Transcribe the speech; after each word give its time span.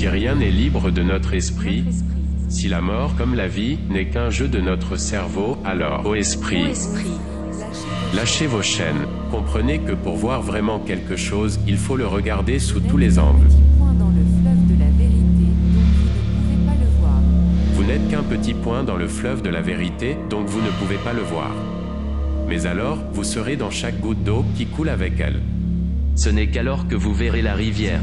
Si 0.00 0.08
rien 0.08 0.36
n'est 0.36 0.50
libre 0.50 0.90
de 0.90 1.02
notre 1.02 1.34
esprit, 1.34 1.84
si 2.48 2.68
la 2.68 2.80
mort 2.80 3.16
comme 3.16 3.34
la 3.34 3.48
vie 3.48 3.78
n'est 3.90 4.06
qu'un 4.06 4.30
jeu 4.30 4.48
de 4.48 4.58
notre 4.58 4.96
cerveau, 4.96 5.58
alors, 5.62 6.06
ô 6.06 6.14
esprit, 6.14 6.64
lâchez 8.14 8.46
vos 8.46 8.62
chaînes. 8.62 9.04
Comprenez 9.30 9.78
que 9.80 9.92
pour 9.92 10.16
voir 10.16 10.40
vraiment 10.40 10.78
quelque 10.78 11.16
chose, 11.16 11.60
il 11.68 11.76
faut 11.76 11.96
le 11.96 12.06
regarder 12.06 12.58
sous 12.58 12.80
tous 12.80 12.96
les 12.96 13.18
angles. 13.18 13.48
Vous 17.74 17.84
n'êtes 17.84 18.08
qu'un 18.08 18.22
petit 18.22 18.54
point 18.54 18.82
dans 18.82 18.96
le 18.96 19.06
fleuve 19.06 19.42
de 19.42 19.50
la 19.50 19.60
vérité, 19.60 20.16
donc 20.30 20.46
vous 20.46 20.62
ne 20.62 20.70
pouvez 20.78 20.96
pas 20.96 21.12
le 21.12 21.20
voir. 21.20 21.50
Mais 22.48 22.64
alors, 22.64 22.96
vous 23.12 23.24
serez 23.24 23.56
dans 23.56 23.70
chaque 23.70 24.00
goutte 24.00 24.24
d'eau 24.24 24.46
qui 24.56 24.64
coule 24.64 24.88
avec 24.88 25.20
elle. 25.20 25.42
Ce 26.16 26.30
n'est 26.30 26.46
qu'alors 26.46 26.88
que 26.88 26.94
vous 26.94 27.12
verrez 27.12 27.42
la 27.42 27.52
rivière. 27.52 28.00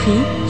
Esprit, 0.00 0.49